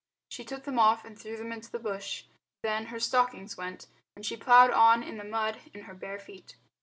She 0.29 0.43
took 0.43 0.63
them 0.63 0.79
off 0.79 1.05
and 1.05 1.15
threw 1.15 1.37
them 1.37 1.51
into 1.51 1.69
the 1.71 1.77
bush; 1.77 2.23
then 2.63 2.87
her 2.87 2.99
stockings 2.99 3.55
went, 3.55 3.85
and 4.15 4.25
she 4.25 4.35
ploughed 4.35 4.71
on 4.71 5.03
in 5.03 5.17
the 5.17 5.23
mud 5.23 5.59
in 5.75 5.83
her 5.83 5.93
bare 5.93 6.17
feet. 6.17 6.55